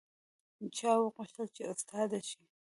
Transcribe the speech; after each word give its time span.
چا 0.77 0.91
غوښتل 1.15 1.47
چې 1.55 1.63
استاده 1.73 2.19
شي 2.29 2.41